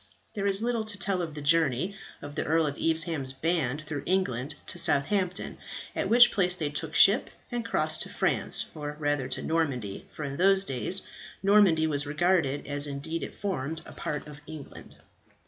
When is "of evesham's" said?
2.65-3.33